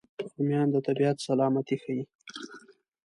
رومیان 0.33 0.67
د 0.71 0.77
طبیعت 0.87 1.17
سلامتي 1.27 1.75
ښيي 1.83 2.03